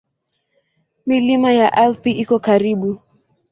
[1.05, 2.99] Milima ya Alpi iko karibu.